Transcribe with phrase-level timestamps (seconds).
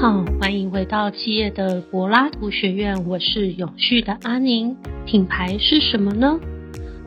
[0.00, 4.76] 好，欢迎回到企业的柏拉图学院，我是永续的阿宁。
[5.06, 6.38] 品牌是什么呢？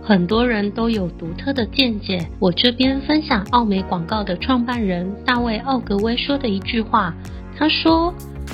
[0.01, 2.27] 很多人都有独特的见解。
[2.39, 7.13] 我这边分享奥美广告的创办人大卫奥格威说的一句话，
[7.55, 8.11] 他说：“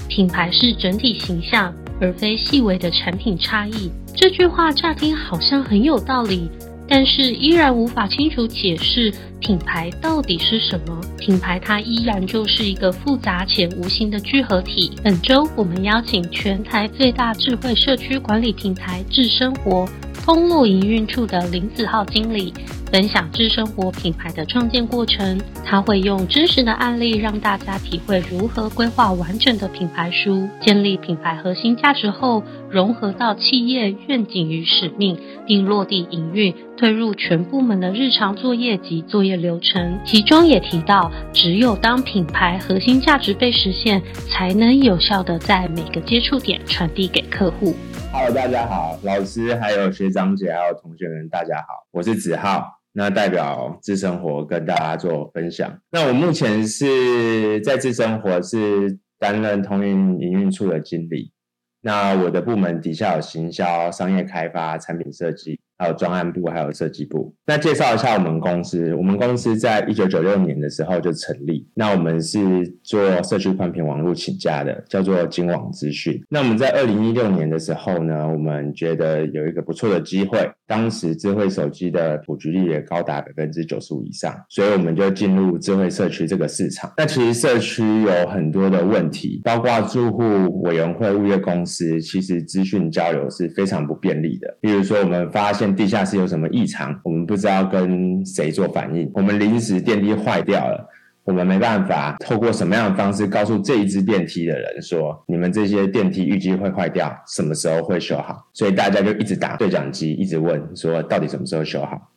[0.09, 6.51] 品牌是整体形象，而非细微的产品差异。”这句话乍听好像很有道理。
[6.87, 10.99] 但是依然无法清楚解释品牌到底是什么。
[11.17, 14.91] 品牌它依然就是一个复杂且无形的聚合体。
[15.03, 22.53] 本周我们邀请全台最大智慧社区管理平台智生活通路营运处的林子浩经理。
[22.91, 39.99] 分享智生活品牌的创建过程，他会用真实的案例让大家体会如何规划完整的品牌书，建立品牌核心价值后，融合到企业愿景与使命，并落地营运，推入全部门的日常作业及作业流程。
[40.05, 47.75] 其中也提到，只有当品牌核心价值被实现，才能有效的在每个接触点传递给客户。
[48.17, 52.79] Hello，大家好，老师还有学长姐还有同学们，大家好，我是子浩。
[52.93, 55.81] 那代表智生活跟大家做分享。
[55.91, 61.33] 那我目前是在智生活是担任通运营运处的经理。
[61.81, 65.59] 那我的部门底下有行销、商业开发、产品设计。
[65.77, 67.33] 还有专案部，还有设计部。
[67.45, 68.93] 那介绍一下我们公司。
[68.95, 71.67] 我们公司在一九九六年的时候就成立。
[71.73, 72.39] 那我们是
[72.83, 76.21] 做社区宽频网络起家的，叫做金网资讯。
[76.29, 80.49] 那我们在二零一六年的时候呢，我们觉得有一个不错的机会。
[80.67, 86.91] 当时智慧手机的普及率也高达百分之九十五以上，所以我们就进入智慧社区这个市场。
[86.97, 94.57] 那其实社区有很多的问题，包括住户委员会、物业公司，其实资讯交流是非常不便利的。
[94.59, 96.99] 比如说，我们发现地下室有什么异常？
[97.03, 99.09] 我们不知道跟谁做反应。
[99.13, 100.89] 我们临时电梯坏掉了，
[101.23, 108.45] 我们没办法透过什么样的方式告诉这一支电梯的人说，你们这些电梯预计会坏掉，什么时候会修好？
[108.53, 112.11] 所以大家就一直打对讲机，一直问说到底什么时候修好？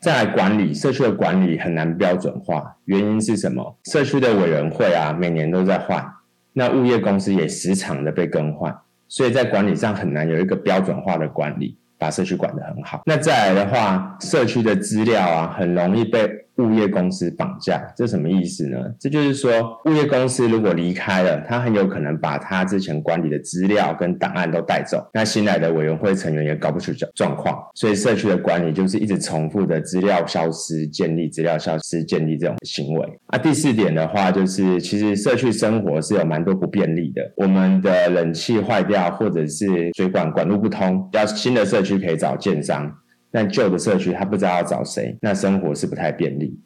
[0.00, 3.78] 再来管理社区的管理很难标准化，原因是什么？
[3.84, 6.06] 社区的委员会啊，每年都在换，
[6.52, 8.72] 那物业公司也时常的被更换，
[9.08, 11.76] 所以在管理上很难有一个标准化的管理。
[11.98, 13.02] 把社区管得很好。
[13.04, 16.47] 那再来的话，社区的资料啊，很容易被。
[16.58, 18.78] 物业公司绑架，这什么意思呢？
[18.98, 25.08] 这就是说，物业公司如果离开了，他很有可能把他之前管理的资料跟档案都带走。
[25.14, 33.06] 那新来的委员会成员也搞不出状状况，所以社区的管理就是一直重复的资料消失、建立资料消失、建立这种行为。
[33.28, 37.22] 啊，第四点的话，就是其实社区生活是有蛮多不便利的。
[37.36, 42.92] 我们的冷气坏掉，或者是水管管路不通，要新的社区可以找建商。
[43.30, 46.58] 但旧的社区他不知道要找谁，那生活是不太便利。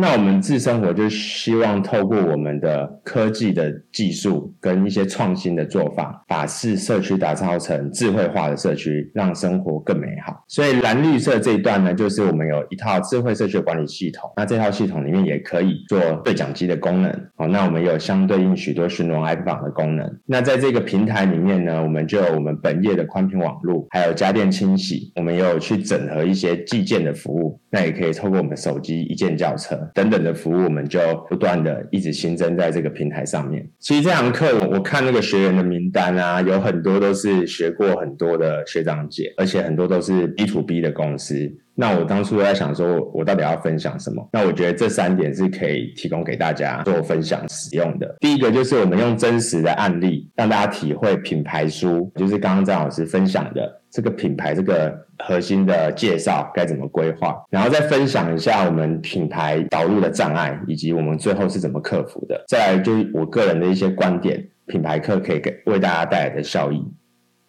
[0.00, 10.44] 那我们智生活就希望透过我们的科技的技术跟一些创新的做法，把市社区打造成智慧化的社区，让生活更美好。
[10.46, 14.30] 所以蓝绿色这一段呢，就是我们有一套智慧社区管理系统。
[14.36, 17.12] 那这套系统里面也可以做对讲机的功能。
[17.34, 20.08] 好，那我们有相对应许多巡逻 IP 榜的功能。
[20.24, 27.60] 那在这个平台里面呢，我们就有我们本业的宽频网络，还有家电清洗，我们也有去整合一些寄件的服务。
[27.70, 29.76] 那也可以透过我们的手机一键叫车。
[29.94, 33.68] 等等的服务，我们就不断的一直新增在这个平台上面。
[33.78, 41.50] 其实这堂课我我看那个学员的名单啊，有很多都是学过很多的学长姐，而且很多都是 B to B 的公司。
[41.80, 44.28] 那我当初在想说，我到底要分享什么？
[44.32, 48.16] 那我觉得这三点是可以提供给大家做分享使用的。
[48.18, 62.44] 第一个就是我们用真实的案例，让大家体会品牌书，就是刚刚张老师分享的这个品牌这个核心的介绍该怎么规划，然后再分享一下我们品牌导入的障碍，以及我们最后是怎么克服的。
[62.48, 66.84] 再来就是我个人的一些观点，品牌课可以给为大家带来的效益。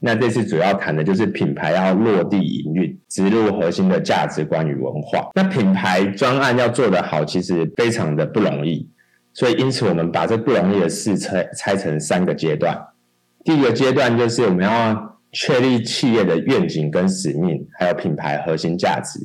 [0.02, 5.30] 那这次主要谈的就是品牌要落地营运，植入核心的价值观与文化。
[5.36, 8.90] 那品牌专案要做得好，其实非常的不容易。
[9.34, 12.78] 所以因此，我们把这不容易的事拆拆成三个阶段。
[13.44, 19.20] 第一个阶段就是我们要确立企业的愿景跟使命，还有品牌核心价值，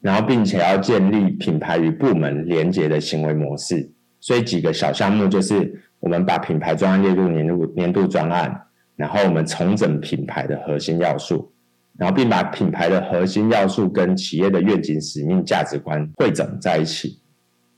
[0.00, 3.90] 然后并且要建立品牌与部门连结的行为模式。
[4.20, 8.62] 所以几个小项目就是我们把品牌专案列入年度年度专案。
[8.96, 11.52] 然后我们重整品牌的核心要素，
[11.98, 17.20] 然后并把品牌的核心要素跟企业的愿景、使命、价值观汇整在一起。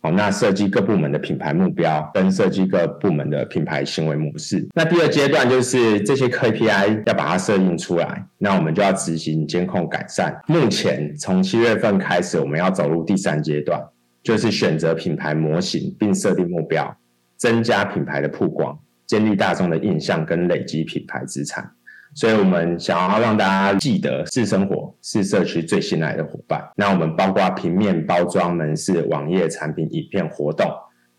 [0.01, 4.65] 好，那设计各部门的品牌目标，跟设计各部门的品牌行为模式。
[4.75, 10.41] 那第二阶段就是这些 KPI 要把它设定出来，那我们就要执行监控改善。
[10.47, 13.83] 目前从七月份开始，我们要走入第三阶段，
[14.23, 16.97] 就是选择品牌模型并设定目标，
[17.37, 18.79] 增加品牌的曝光。
[19.07, 21.71] 建立大众的印象跟累积品牌资产。
[22.19, 26.69] 所以我们想要让大家记得，是生活是社区最信赖的伙伴。
[26.75, 30.69] 那我们包括平面包装、门市、网页产品、影片、活动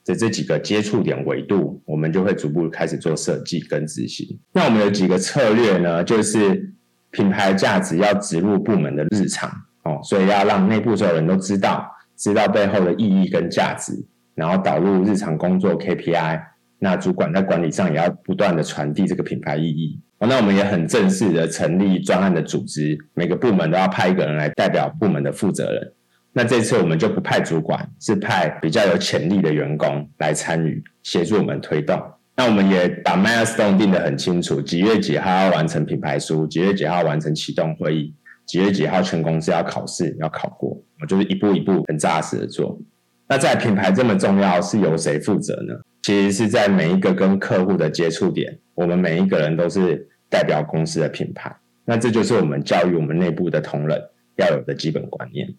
[0.04, 4.38] 的这几个接触点维度，我们就会逐步开始做设计跟执行。
[4.52, 6.04] 那我们有几个策略呢？
[6.04, 6.74] 就是
[7.12, 9.50] 品牌价值要植入部门的日常
[9.84, 13.94] 哦，所以要让内部所有人都知道，知道背后的意义跟价值，
[14.36, 16.42] 然后导入日常工作 KPI。
[16.78, 19.98] 那主管在管理上也要不断的传递这个品牌意义。
[20.28, 25.94] 那我们也很正式的成立专案的组织，每个部门都要派一个人来代表部门的负责人。
[26.34, 32.00] 那这次我们就不派主管，是派比较有潜力的员工来参与，协助我们推动。
[32.36, 38.14] 那我们也把 milestone 定得很清楚，几月几号要完成品牌书，几月几号完成启动会议，
[38.46, 42.80] 几月几号全公司要考试要考过，我就是一步一步很扎实的做。
[43.28, 45.74] 那在品牌这么重要，是由谁负责呢？
[46.02, 51.54] 其实是在每一个跟客户的接触点，我们每一个人都是代表公司的品牌。
[51.84, 54.02] 那这就是我们教育我们内部的同仁
[54.38, 55.54] 要有的基本观念。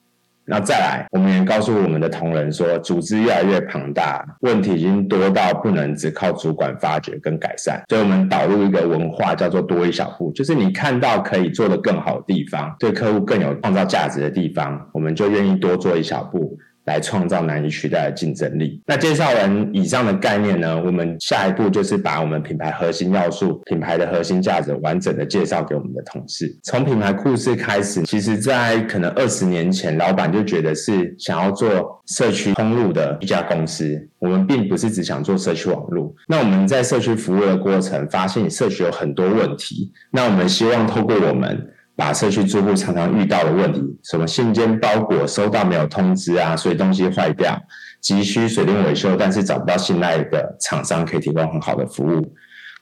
[0.46, 7.84] 那再来，我们也告诉我们的同仁说，组织越来越庞大，问题已经多到不能只靠主管发掘跟改善。
[7.90, 16.58] 所以我们导入一个文化，叫做多一小步，就是你看到可以做得更好的地方，对客户更有创造价值的地方，我们就愿意多做一小步。
[16.90, 18.82] 来创造难以取代的竞争力。
[18.84, 20.82] 那介绍完以上的概念呢？
[20.82, 26.52] 我们下一步就是把我们品牌核心要素、品牌的核心价值完整的介绍给我们的同事。
[26.64, 34.08] 从品牌故事开始，其实在可能二十年前，老板就觉得是想要做社区通路的一家公司。
[34.18, 36.12] 我们并不是只想做社区网络。
[36.26, 39.92] 那我们在社区服务的过程，发现社区有很多问题。
[40.10, 41.70] 那我们希望透过我们。
[42.00, 47.54] 把社区住户常常遇到的问题，什么信件包裹收到没有通知啊，所以东西坏掉，
[48.00, 52.34] 急需水电维修，但是找不到信赖的厂商可以提供很好的服务。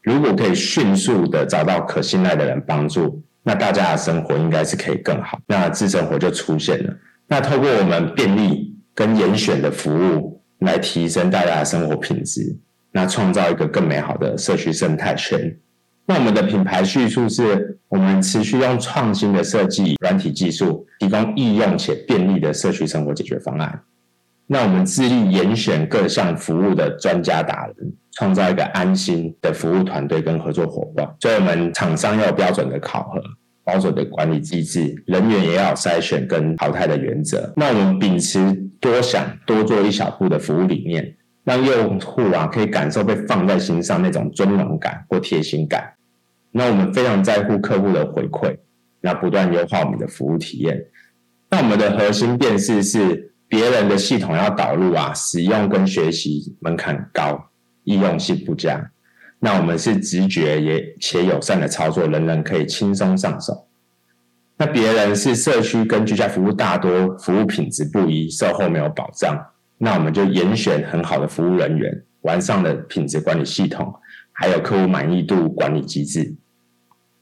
[0.05, 5.41] 如果可以迅速的找到可信赖的人帮助，那大家的生活应该是可以更好。
[5.49, 6.94] 那智生活就出现了。
[7.26, 12.56] 那透过我们便利跟严选的服务，来提升大家的生活品质，
[12.93, 15.59] 那创造一个更美好的社区生态圈。
[16.08, 23.78] 那我们的品牌叙述是我们持续用创新的设计软体技术，提供易用且便利的社区生活解决方案。
[24.46, 31.06] 那我们致力严选各项服务的专家达人，创造一个安心的服务团队跟合作伙伴。
[31.20, 33.20] 所以，我们厂商要有标准的考核、
[33.62, 37.52] 保守的管理机制，人员也要筛选跟淘汰的原则。
[37.55, 45.93] 那我们秉持多想多做一小步的服务理念，让用户啊可以感受被放在心上那种尊荣感或贴心感。
[46.58, 48.58] 那我们非常在乎客户的回馈，
[49.00, 50.87] 那不断优化我们的服务体验。
[51.49, 57.50] 那我们的核心辨识是别人的系统要导入啊，使用跟学习门槛高，
[57.84, 58.90] 易用性不佳。
[59.38, 63.69] 那我们是直觉也且友善的操作，人人可以轻松上手。
[64.56, 69.40] 那别人是社区跟居家服务大多服务品质不一，售后没有保障。
[69.78, 73.94] 那我们就严选很好的服务人员，完善的品质管理系统。
[74.40, 76.32] 还有客户满意度管理机制，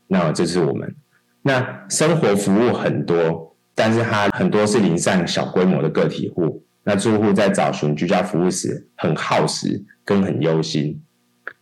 [0.09, 0.95] 那这是我们。
[1.43, 6.65] 那生活服务很多，但是它很多是零散小规模的个体户。
[6.85, 11.03] 那住户在找寻居家服务时，很耗时跟很忧心。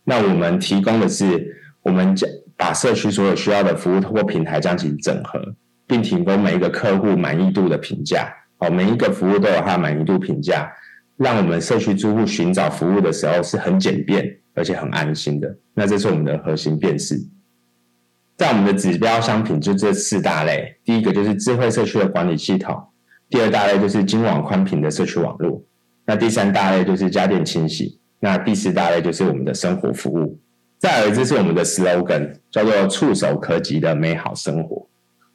[0.03, 5.55] 那我们提供的是，我们将把社区所有需要的服务通过平台将其整合，
[5.87, 8.31] 并提供每一个客户满意度的评价。
[8.59, 10.71] 哦，每一个服务都有它满意度评价，
[11.17, 14.39] 让我们社区住户寻找服务的时候是很简便。
[14.57, 17.19] 而且很安心的，那这是我们的核心辨识。
[18.37, 22.75] 在我们的指标商品就这四大类，第一个就是智慧社区的管理系统，
[23.29, 25.63] 第二大类就是金网宽频的社区网络，
[26.05, 30.37] 那第三大类就是家电清洗，那第四大类就是我们的生活服务。
[30.77, 34.85] 再而这是我们的 slogan，叫做触手可及的美好生活。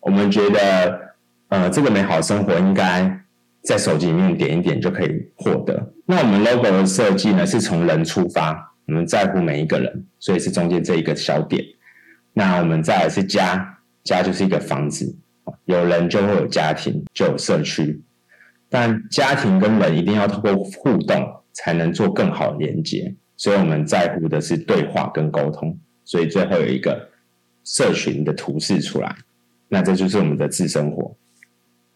[0.01, 1.01] 我们觉得，
[1.49, 3.21] 呃，这个美好生活应该
[3.63, 5.93] 在手机里面点一点就可以获得。
[6.05, 8.75] 那我们 logo 的设计呢，是从人出发。
[8.87, 11.65] 我们在乎每一个人，所以是中间这一个小点。
[12.33, 15.17] 那我们再来是家，家就是一个房子，
[15.65, 18.03] 有人就会有家庭，就有社区。
[18.69, 23.15] 但家庭跟人一定要透过互动，才能做更好的连接。
[23.37, 25.79] 所以我们在乎的是对话跟沟通。
[26.05, 27.09] 所以最后有一个
[27.65, 29.15] 社群的图示出来，
[29.69, 31.17] 那这就是我们的自生活。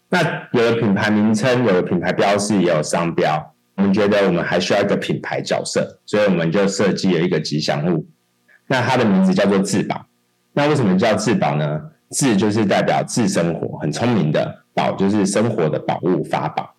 [0.09, 3.55] 那有了品牌名称，有了品牌标识，也有商标。
[3.75, 8.07] 我们觉得我们还需要一个品牌角色，所以我们就设计了一个吉祥物。
[8.67, 10.05] 那它的名字叫做“智宝”。
[10.55, 11.81] 那为什么叫智宝呢
[12.11, 14.39] ？“智”就是代表智生活，很聪明的
[14.73, 16.73] ；“宝”就是生活的宝物、法宝。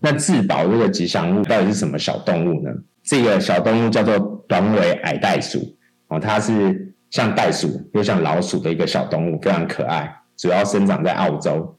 [0.00, 2.70] 那智宝这个吉祥物到底是什么小动物呢？
[3.02, 5.76] 这个小动物叫做短尾矮袋鼠。
[6.08, 11.76] 哦，它是像袋鼠又像老鼠的一个小动物，非常可爱，主要生长在澳洲。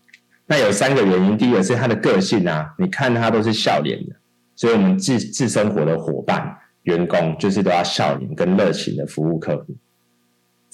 [0.47, 4.15] 那有三个原因，第一个是它的个性啊，你看它都是笑脸的，
[4.55, 9.75] 所以我们自自生活的伙伴、员工就是都要笑脸跟热情的服务客户。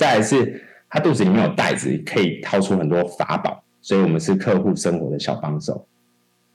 [0.01, 5.85] 再来是它肚子里面有袋子，可以掏出很多法宝，所以我们是客户生活的小帮手。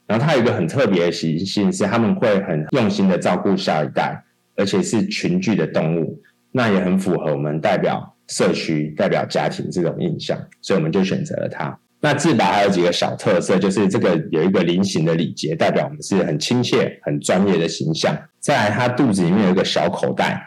[0.05, 4.21] 然后它有一个很特别的习性，是他们会很用心的照顾下一代，
[4.57, 11.79] 而且是群聚的动物，那也很符合我们代表社区、代表家庭这种印象，所以我们就选择了它。
[12.01, 18.13] 那自拔还有几个小特色，就是这个有一个菱形的礼节，代表我们是很亲切、很专业的形象。
[18.41, 20.43] 再来，它肚子里面有一个小口袋，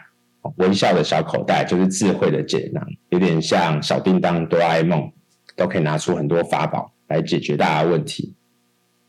[0.56, 5.10] 微笑的小口袋，就是智慧的解囊，有点像小叮当、哆啦 A 梦，
[5.56, 8.34] 都可以拿出很多法宝来解决大家问题。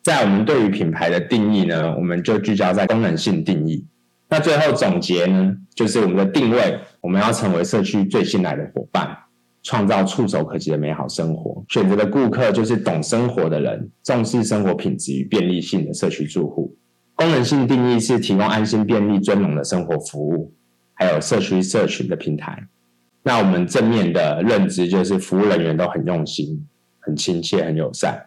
[0.01, 3.85] 在我们对于品牌的定义呢，我们就聚焦在功能性定义。
[4.29, 9.07] 那最后总结呢，就是我们的定位，我们要成为社区最信赖的伙伴，
[9.61, 11.63] 创造触手可及的美好生活。
[11.67, 16.75] 选择的顾客就是懂生活的人，重视生活品质与便利性的社区住户。
[17.13, 20.51] 功能性定义是提供安心、便利、尊荣的生活服务，
[21.01, 22.63] 还有社区社群的平台。
[23.23, 26.63] 那我们正面的认知就是服务人员都很用心、
[26.99, 28.23] 很亲切、很友善。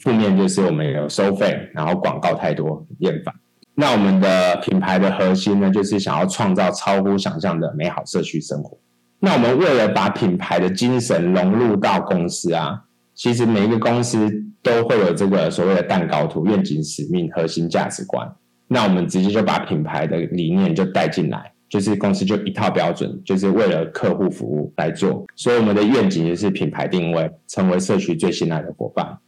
[0.00, 3.34] 负面就是我们有收费，然后广告太多，厌烦。
[3.74, 8.78] 那我们的品牌的核心呢，就是想要创造超乎想象的美好社区生活。
[9.20, 14.30] 那我们为了把品牌的精神融入到公司啊，其实每一个公司
[14.62, 18.30] 都会有这个所谓的蛋糕图、愿景、使命、核心价值观。
[18.66, 25.24] 那我们直接就把品牌的理念就带进来，就是公司就一套标准，就是为了客户服务来做。
[25.36, 29.18] 所以我们的愿景就是品牌定位，成为社区最信赖的伙伴。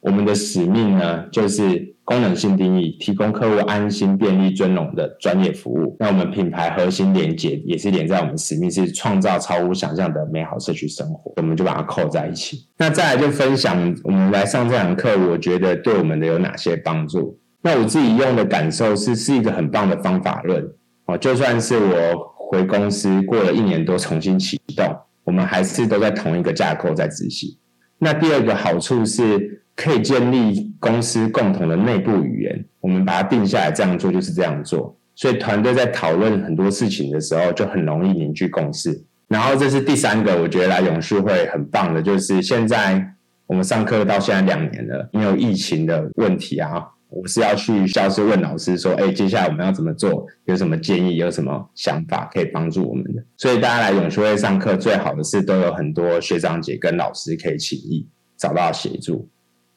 [0.00, 5.96] 我们的使命呢，就是功能性定义，提供客户安心、便利、尊荣的专业服务。
[5.98, 11.32] 那我们品牌核心连接也是连在我们使命，是创造超乎想象的美好社区生活。
[11.38, 12.68] 我们就把它扣在一起。
[12.76, 17.36] 那再来就分享我们来上这堂课，我觉得对我们的有哪些帮助？
[17.62, 20.64] 那我自己用的感受是，是一个很棒的方法论
[21.06, 21.18] 哦。
[21.18, 27.56] 就算是我回公司过了一年多，重新启动，我们还是都在同一个架构在执行。
[27.98, 29.62] 那第二个好处是。
[29.76, 34.96] 可以建立公司共同的内部语言，我们把它定下来，这样做就是这样做。
[35.14, 39.04] 所以团队在讨论很多事情的时候，就很容易凝聚共识。
[39.28, 43.06] 然后这是第三个，我觉得来永续会很棒的，就是现在
[43.46, 46.82] 我们上课到现在两年了，因为疫情的问题啊，
[47.16, 50.26] 我是要去教室问老师说，哎，接下来我们要怎么做？
[50.44, 51.16] 有什么建议？
[51.16, 53.24] 有什么想法可以帮助我们的？
[53.38, 58.06] 所以大家来永学会上课，最好的是都有很多学长姐跟老师可以请益，
[58.36, 59.28] 找到协助。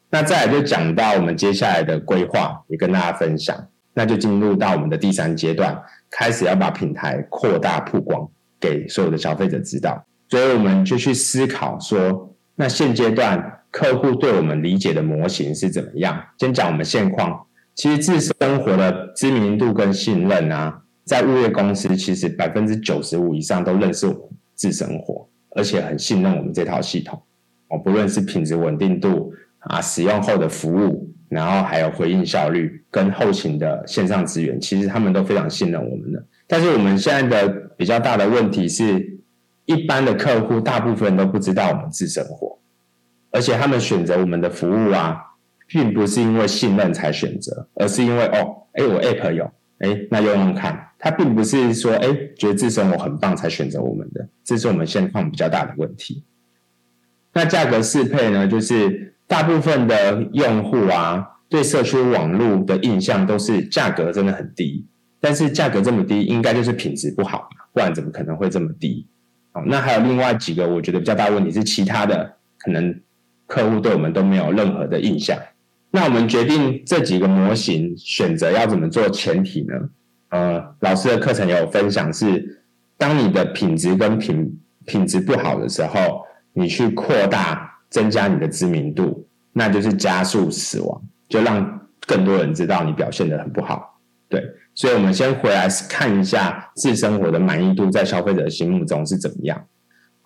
[0.10, 3.56] 那再来就讲到我们接下来的规划，也跟大家分享。
[3.94, 5.78] 那就进入到我们的第三阶段，
[6.10, 8.30] 开始要把品牌扩大曝光
[8.60, 10.06] 给所有的消费者知道。
[10.30, 16.20] 所以我们就去思考说，那现阶段客户对我们理解的模型是怎么样？
[16.38, 17.46] 先讲我们现况，
[17.76, 24.22] 其实自生活的知名度跟信任啊，在物业公司其实百分之九十五以上都认识我们
[24.56, 27.22] 自生活，而且很信任我们这套系统。
[27.70, 29.34] 哦，不论是品质稳定度。
[29.62, 36.26] 啊，使用后的服务，然后还有回应效率跟后勤的线上资源，其实他们都非常信任我们的。
[36.48, 39.20] 但是我们现在的比较大的问题是，
[39.66, 42.58] 一般的客户大部分都不知道我们自生活，
[43.32, 45.18] 而且他们选择我们的服务啊，
[45.68, 50.88] 并不是因为信任才选择，而是因为哦，哎，我 App 有，哎，那用用看。
[50.98, 52.08] 他并不是说哎，
[52.38, 56.24] 觉得自身我很棒才选择我们的，这是我们现况比较大的问题。
[57.34, 59.08] 那价格适配呢，就是。
[59.30, 64.88] 大部分的用户啊，对社区网络的印象都是价格真的很低，
[65.20, 69.06] 但是价格这么低，应该就是品质不好不然怎么可能会这么低？
[69.52, 73.00] 哦，那还有另外几个我觉得比较大问题是其他的，可能
[73.50, 75.38] 客户对我们都没有任何的印象。
[75.92, 79.74] 那我们决定这几个模型选择要怎么做前提呢？
[80.30, 82.64] 呃，老师的课程有分享是，
[82.98, 86.22] 当你的品质跟品品质不好的时候，
[86.54, 87.68] 你去扩大。
[87.90, 94.00] 增加你的知名度，那就是加速死亡，就让更多人知道你表现的很不好。
[94.30, 94.44] 对，
[94.76, 99.60] 所以我们先回来看一下自生活的满意度在消费者心目中是怎么样。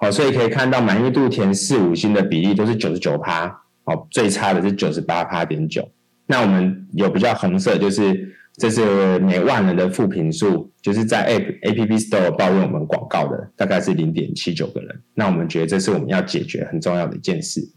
[0.03, 3.45] 好，所以可以看到满意度填四五星的比例都是九十九趴，
[3.85, 5.89] 哦，最差的是九十八趴点九。
[6.25, 8.33] 那我们有比较红色就是。
[8.55, 15.01] 这是每万人的负评数，就是在 A A P P Store 抱怨我们广告的，大概是零点七九个人。
[15.15, 17.67] 那我们觉得这是我们要解决很重要的一件事。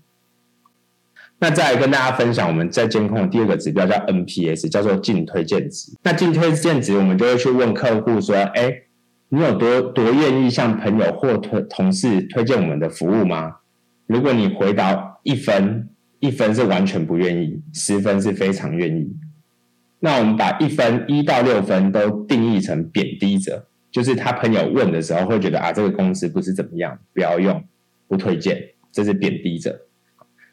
[1.39, 5.93] 那再来跟大家分享，我们在监控的第二个指标叫 N P S，叫做净推荐值。
[6.03, 8.71] 那净推荐值，我们就会去问客户说：，哎，
[9.29, 13.57] 你有多多愿意向朋友或推同事推荐我们的服务吗？
[14.07, 15.89] 如果你回答一分，
[16.21, 19.17] 一分是完全不愿意，十分是非常愿意。
[19.99, 27.65] 那我们把一分一到六分都定义成贬低者，就是他朋友问的时候会觉得啊，这个公司不是怎么样，不要用，
[28.07, 28.57] 不推荐，
[28.93, 29.81] 这是贬低者。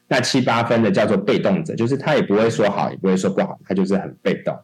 [0.08, 4.58] 那七八分的叫做被动者，就是他也不会说好，也不会说不好，他就是很被动。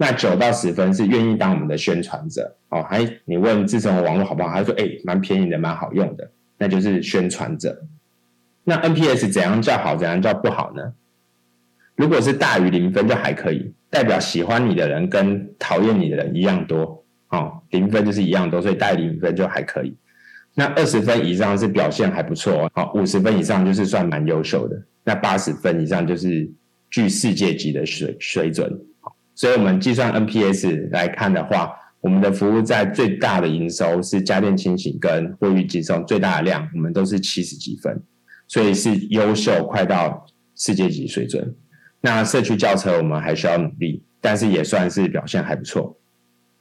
[0.00, 7.82] 那九到十分是愿意当我们的宣传者哦，还你问自身网络好不好，他说哎，蛮便宜的，蛮好用的，那就是宣传者。
[8.62, 10.92] 那 NPS 怎样叫好，怎样叫不好呢？
[11.96, 19.96] 如果是大于零分就还可以，代表喜欢你的人跟讨厌你的人一样多哦，零分就是一样多，所以带零分就还可以。
[20.54, 26.48] 那二十分以上是表现还不错，哦，五十分以上就是算蛮优秀的，那八十分以上就是
[26.88, 28.70] 具世界级的水水准。
[29.38, 38.02] 所以我们计算 NPS 来看的话，我们的服务在最大的营收是家电清洗跟卫浴寄送最大的量，我们都是七十几分，
[38.48, 40.26] 所以是优秀，快到
[40.56, 41.54] 世界级水准。
[42.00, 45.96] 那社区轿车我们还需要努力，但是也算是表现还不错。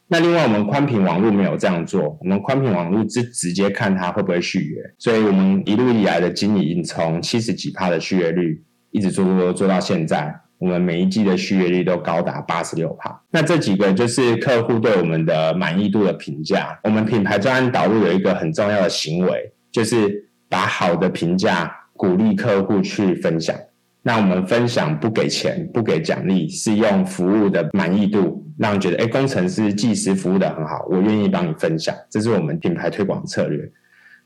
[0.07, 10.31] 那另外我们宽频网络没有这样做，我们宽频网络是直接看它会不会续约，所以我们一路以来的经营从七十几帕的续约率，一直做做做到现在。
[10.59, 13.21] 我们每一季的续约率都高达八十六帕。
[13.31, 16.79] 那这几个就是客户对我们的满意度的评价。
[16.83, 23.55] 我们品牌专案导入有一个很重要的行为，就是把好的评价鼓励客户去分享。
[24.03, 31.93] 那我们分享不给钱，不给奖励，是用服务的满意度，让觉得，哎，工程师、技师服务的很好，我愿意帮你分享。
[32.09, 33.69] 这是我们品牌推广策略。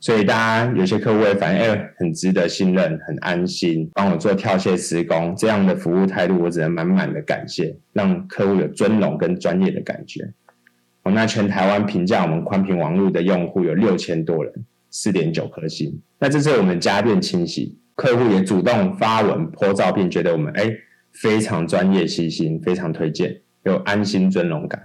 [0.01, 10.27] 所以大家有些客户会反映，哎，很值得信任，很安心，帮我做跳卸施工，这样的服务态度，我只能满满的感谢，让客户有尊荣跟专业的感觉。
[11.03, 14.51] 哦，那全台湾评价我们宽频网络的用户有六千多人，
[14.89, 16.01] 四点九颗星。
[16.17, 20.71] 那这是我们家电清洗，客户也主动发文、po 照片，觉得我们哎
[21.13, 24.81] 非常专业、细心，非常推荐，有安心、尊荣感。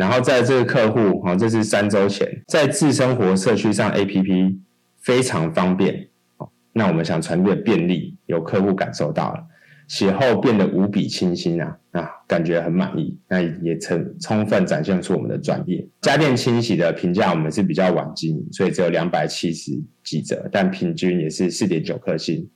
[0.00, 4.58] 然后在这个客户，哈，这是三周前，在自生活社区上，A P P
[5.02, 6.08] 非常方便，
[6.38, 9.44] 哦，那我们想传递的便利，有客户感受到了，
[9.88, 15.86] 写后变得无比清新啊，啊，感觉很满意，那也充充分展现出我们的专业。
[16.00, 19.70] 家电清洗的评价我们是比较晚经营，所以只有两百七十
[20.02, 22.48] 几折，但平均也是四点九颗星。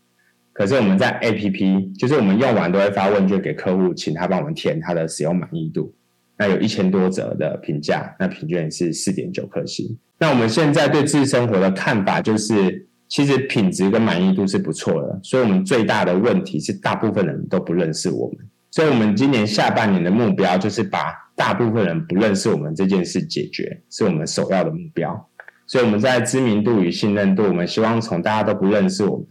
[0.55, 5.95] 可是我们在 A P P，就是我们用完都会发问卷给客户，请他帮我们填他的使用满意度。
[6.37, 9.97] 那有一千多折的评价，那平均是四点九颗星。
[10.19, 18.39] 那我们现在对自生活的看法就是，其实品质跟满意度是不错的，所以我们最大的问题是大部分人都不认识我们。
[18.71, 25.29] 所以我们今年下半年的目标就是把大部分人不认识我们这件事解决，是我们首要的目标。
[25.67, 29.27] 所以我们在知名度与信任度，我们希望从大家都不认识我们，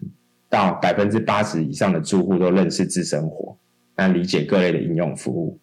[0.49, 3.57] 到百分之八十以上的住户都认识自生活，
[3.97, 5.59] 那理解各类的应用服务。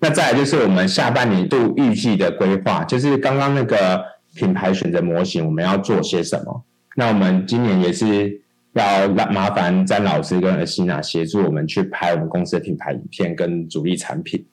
[0.00, 4.02] 那再来就是我们下半年度预计的规划，就是刚刚那个
[4.34, 6.64] 品牌选择模型，我们要做些什么？
[6.96, 8.40] 那我们今年也是
[8.72, 14.44] 要麻烦詹老师跟尔西娜协助我们去拍我们公司的品牌影片跟主力产品。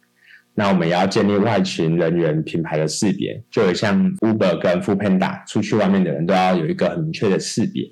[0.54, 7.84] 那我们也要建立外勤人员品牌的识别，就有像 Uber 跟 f o o Panda 出去外面的人都要有一个很明确的识别。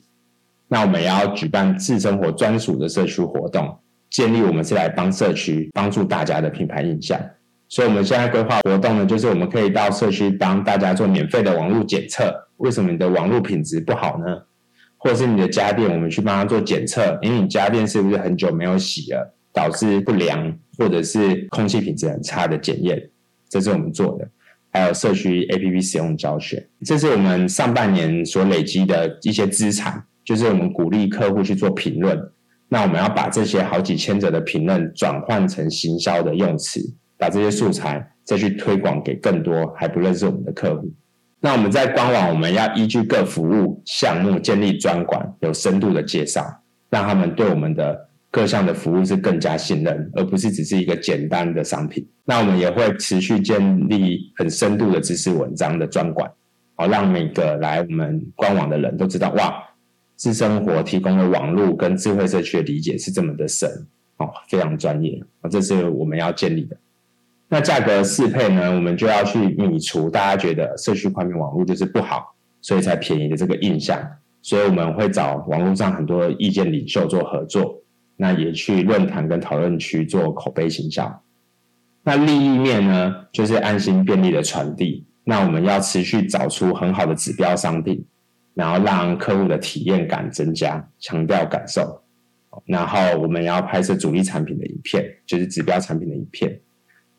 [0.67, 3.77] 那我们也要举办自生活专属的社区活动，
[4.09, 7.19] 建立我们是来帮社区帮助大家的品牌印象。
[7.67, 12.33] 所以，我们现在规划活动呢，就是我们可以到社区帮大家做免费的网络检测。
[12.57, 14.43] 为什么你的网络品质不好呢？
[14.97, 23.09] 或者是你的家电，我们去帮他做检测，因为你家电是不是很久没有洗了，导致不良，或者是空气品质很差的检验，
[23.49, 24.27] 这是我们做的。
[24.71, 32.19] 还有社区 APP 使用教学，这是我们上半年所累积的一些资产，就是我们鼓励客户去做评论。
[32.67, 36.81] 那我们要把这些好几千则的评论转换成行销的用词。
[37.17, 40.91] 把这些素材再去推广给更多还不认识我们的客户。
[41.39, 46.43] 那我们在官网，我们要依据各服务项目建立专管，有深度的介绍，
[46.89, 52.07] 让他们对我们的各项的服务是更加信任，而不是只是一个简单的商品。
[52.23, 56.27] 那我们也会持续建立很深度的知识文章的专管，
[56.73, 59.53] 好让每个来我们官网的人都知道，哇，
[60.17, 63.69] 智生活提供的网络跟智慧社区的理解是这么的深，
[64.17, 66.75] 哦，非常专业，啊，这是我们要建立的。
[67.47, 68.71] 那价格适配呢？
[68.73, 73.99] 我们就要去米除大家觉得社区宽频网络就是不好，所以才便宜的这个印象。
[74.41, 77.81] 所以我们会找网络上很多意见领袖做合作，
[78.15, 81.21] 那也去论坛跟讨论区做口碑形象。
[82.03, 85.05] 那利益面呢，就是安心便利的传递。
[85.23, 88.05] 那我们要持续找出很好的指标商品，
[88.53, 92.03] 然后让客户的体验感增加，强调感受。
[92.65, 96.59] 然后我们要拍摄主力产品的影片，就是指标产品的影片。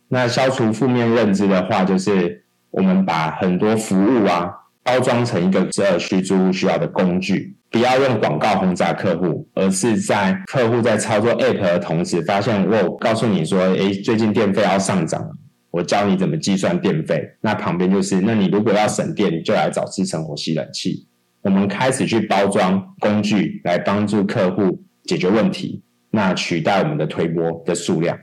[0.09, 4.51] 那消除负面认知的话，就是我们把很多服务啊
[4.83, 15.31] 包装成一个这需租户需要的工具，不要用广告轰炸客户，而是在客户在操作 App 的同时，发现我告诉你说，诶，最近电费要上涨了。
[15.73, 21.07] 我教你怎么计算电费，那旁边就是，那你如果要省电，你就来找智成活吸冷气。
[21.43, 28.17] 我们开始去包装工具来帮助客户解决问题，那取代我们的推波的数量。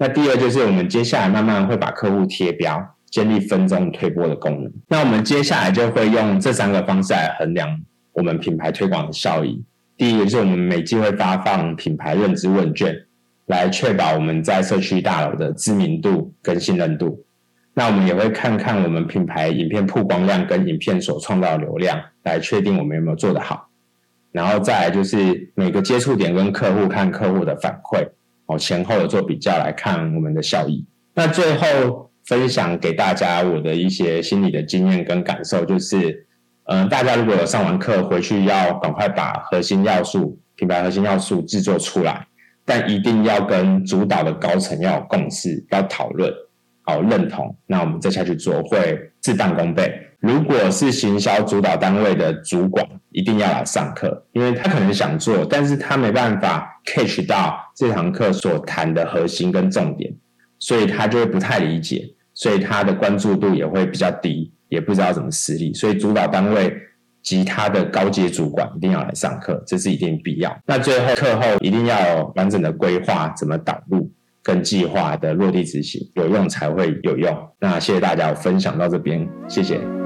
[0.00, 4.72] 那第二就是我们接下来慢慢会把客户贴标，建立分钟推波的功能。
[4.88, 7.78] 那我们接下来就会用这三个方式来衡量
[8.14, 9.62] 我们品牌推广的效益。
[9.98, 12.96] 第一个是我们每季会发放品牌认知问卷。
[13.44, 17.26] 来确保我们在社区大楼的知名度跟信任度。
[17.74, 23.68] 那我们也会看看我们品牌影片曝光量跟影片所创造的流量，来确定我们有没有做得好。
[24.32, 28.08] 然后再来就是每个接触点跟客户看客户的反馈，
[28.50, 30.84] 哦前后的做比较来看我们的效益。
[31.14, 36.26] 那最后分享给大家我的一些心理的经验跟感受，就是，
[36.64, 42.26] 嗯，大家如果有上完课回去，要赶快把核心要素、品牌核心要素制作出来。
[42.64, 46.32] 但一定要跟主导的高层要有共识，要讨论，
[46.82, 49.92] 好认同，那我们再下去做会事半功倍。
[50.18, 60.12] 如果是行销主导单位的主管，一定要来上课，因为他可能想做，但是他没办法 catch 到这堂课所谈的核心跟重点，
[60.58, 66.72] 所以他就会不太理解，所以他的关注度也会比较低，也不知道怎么施力，所以主导单位。
[67.22, 70.58] 及他的高阶主管一定要来上课，这是一定必要。
[70.64, 74.10] 那最后课后一定要有完整的规划，怎么导入
[74.42, 77.36] 跟计划的落地执行，有用才会有用。
[77.58, 79.99] 那谢谢大家，分享到这边，谢谢。